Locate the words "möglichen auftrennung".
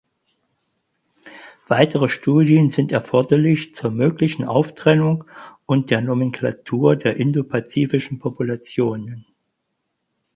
3.91-5.25